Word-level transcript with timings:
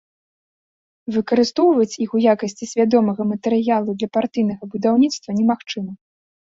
Выкарыстоўваць 1.17 1.99
іх 2.07 2.17
у 2.21 2.23
якасці 2.35 2.71
свядомага 2.73 3.21
матэрыялу 3.35 3.91
для 4.01 4.13
партыйнага 4.21 4.63
будаўніцтва 4.77 5.29
немагчыма. 5.41 5.93